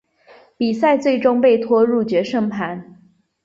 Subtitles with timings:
[0.57, 2.99] 比赛最终被拖入决胜盘。